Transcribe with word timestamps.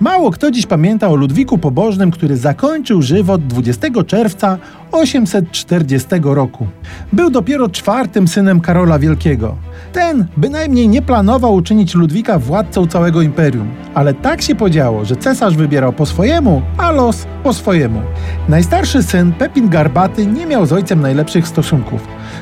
Mało 0.00 0.30
kto 0.30 0.50
dziś 0.50 0.66
pamięta 0.66 1.08
o 1.08 1.14
Ludwiku 1.14 1.58
Pobożnym, 1.58 2.10
który 2.10 2.36
zakończył 2.36 3.02
żywot 3.02 3.46
20 3.46 3.88
czerwca 4.06 4.58
840 4.92 6.08
roku. 6.22 6.66
Był 7.12 7.30
dopiero 7.30 7.68
czwartym 7.68 8.28
synem 8.28 8.60
Karola 8.60 8.98
Wielkiego. 8.98 9.56
Ten 9.92 10.26
bynajmniej 10.36 10.88
nie 10.88 11.02
planował 11.02 11.54
uczynić 11.54 11.94
Ludwika 11.94 12.38
władcą 12.38 12.86
całego 12.86 13.22
imperium, 13.22 13.68
ale 13.94 14.14
tak 14.14 14.42
się 14.42 14.54
podziało, 14.54 15.04
że 15.04 15.16
cesarz 15.16 15.56
wybierał 15.56 15.92
po 15.92 16.06
swojemu, 16.06 16.62
a 16.76 16.90
los 16.90 17.26
po 17.42 17.52
swojemu. 17.52 18.00
Najstarszy 18.48 19.02
syn, 19.02 19.32
Pepin 19.32 19.68
Garbaty, 19.68 20.26
nie 20.26 20.46
miał 20.46 20.66
z 20.66 20.72
ojcem 20.72 21.00
najlepszych 21.00 21.48
stosunków. 21.48 22.00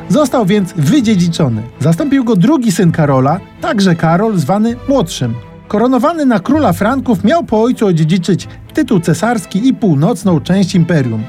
Został 0.08 0.46
więc 0.46 0.72
wydziedziczony. 0.72 1.62
Zastąpił 1.80 2.24
go 2.24 2.36
drugi 2.36 2.72
syn 2.72 2.92
Karola, 2.92 3.40
także 3.60 3.94
Karol, 3.94 4.38
zwany 4.38 4.76
młodszym. 4.88 5.34
Koronowany 5.68 6.26
na 6.26 6.40
króla 6.40 6.72
Franków 6.72 7.24
miał 7.24 7.44
po 7.44 7.62
ojcu 7.62 7.86
odziedziczyć 7.86 8.48
tytuł 8.74 9.00
cesarski 9.00 9.68
i 9.68 9.74
północną 9.74 10.40
część 10.40 10.74
imperium. 10.74 11.22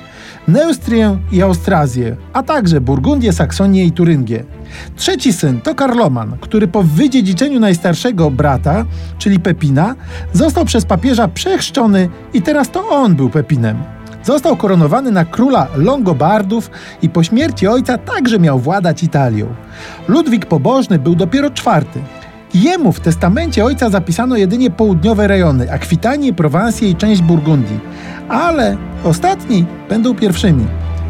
Neustrię 0.48 1.18
i 1.32 1.42
Austrazję, 1.42 2.16
a 2.34 2.44
także 2.44 2.82
Burgundię, 2.82 3.34
Saksonię 3.34 3.86
i 3.86 3.92
Turyngię. 3.92 4.44
Trzeci 4.96 5.34
syn 5.34 5.62
to 5.62 5.76
Karloman, 5.76 6.38
który 6.42 6.68
po 6.68 6.84
wydziedziczeniu 6.84 7.60
najstarszego 7.60 8.32
brata, 8.32 8.86
czyli 9.18 9.40
Pepina, 9.40 9.96
został 10.34 10.66
przez 10.66 10.86
papieża 10.86 11.28
przechrzczony 11.28 12.10
i 12.34 12.42
teraz 12.42 12.72
to 12.72 12.90
on 12.90 13.16
był 13.16 13.30
Pepinem. 13.30 13.78
Został 14.24 14.58
koronowany 14.58 15.12
na 15.12 15.26
króla 15.26 15.68
Longobardów 15.76 16.72
i 17.02 17.10
po 17.10 17.24
śmierci 17.24 17.68
ojca 17.68 17.98
także 17.98 18.40
miał 18.40 18.60
władać 18.60 19.04
Italią. 19.04 19.48
Ludwik 20.08 20.46
Pobożny 20.46 21.00
był 21.00 21.16
dopiero 21.16 21.50
czwarty. 21.50 22.00
Jemu 22.62 22.92
w 22.92 23.00
testamencie 23.00 23.66
ojca 23.66 23.90
zapisano 23.90 24.38
jedynie 24.38 24.70
południowe 24.70 25.28
rejony, 25.28 25.72
Akwitanię, 25.72 26.34
Prowansję 26.34 26.90
i 26.90 26.96
część 26.96 27.22
Burgundii. 27.22 27.80
Ale 28.30 28.78
ostatni 29.04 29.66
będą 29.90 30.16
pierwszymi. 30.16 30.66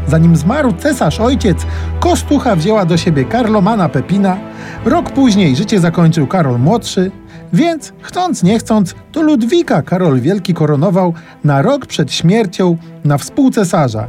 Zanim 0.08 0.36
zmarł 0.36 0.72
cesarz 0.72 1.20
ojciec, 1.20 1.66
Kostucha 2.00 2.56
wzięła 2.56 2.84
do 2.84 2.96
siebie 2.96 3.24
Karlomana 3.24 3.88
Pepina. 3.88 4.36
Rok 4.84 5.10
później 5.10 5.56
życie 5.56 5.80
zakończył 5.80 6.26
Karol 6.26 6.58
Młodszy, 6.58 7.10
więc 7.52 7.92
chcąc 8.00 8.42
nie 8.42 8.58
chcąc, 8.58 8.94
to 9.12 9.22
Ludwika 9.22 9.82
Karol 9.82 10.20
Wielki 10.20 10.54
koronował 10.54 11.14
na 11.44 11.62
rok 11.62 11.86
przed 11.86 12.12
śmiercią 12.12 12.76
na 13.04 13.18
współcesarza. 13.18 14.06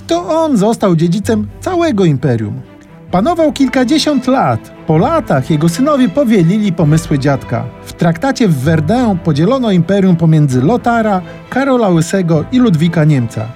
I 0.00 0.02
to 0.02 0.42
on 0.42 0.56
został 0.56 0.96
dziedzicem 0.96 1.48
całego 1.60 2.04
imperium. 2.04 2.71
Panował 3.12 3.52
kilkadziesiąt 3.52 4.26
lat. 4.26 4.72
Po 4.86 4.98
latach 4.98 5.50
jego 5.50 5.68
synowie 5.68 6.08
powielili 6.08 6.72
pomysły 6.72 7.18
dziadka. 7.18 7.64
W 7.84 7.92
traktacie 7.92 8.48
w 8.48 8.58
Verdun 8.58 9.18
podzielono 9.24 9.70
imperium 9.70 10.16
pomiędzy 10.16 10.62
Lotara, 10.62 11.22
Karola 11.50 11.88
Łysego 11.88 12.44
i 12.52 12.58
Ludwika 12.58 13.04
Niemca. 13.04 13.46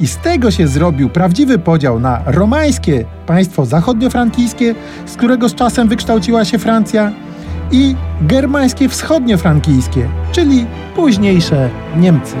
I 0.00 0.06
z 0.06 0.16
tego 0.16 0.50
się 0.50 0.68
zrobił 0.68 1.08
prawdziwy 1.08 1.58
podział 1.58 2.00
na 2.00 2.22
romańskie 2.26 3.04
państwo 3.26 3.66
zachodniofrankijskie, 3.66 4.74
z 5.06 5.16
którego 5.16 5.48
z 5.48 5.54
czasem 5.54 5.88
wykształciła 5.88 6.44
się 6.44 6.58
Francja, 6.58 7.12
i 7.72 7.94
germańskie 8.20 8.88
wschodniofrankijskie, 8.88 10.08
czyli 10.32 10.66
późniejsze 10.96 11.70
Niemcy. 11.96 12.36